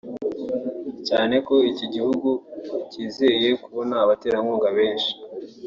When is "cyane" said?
1.07-1.35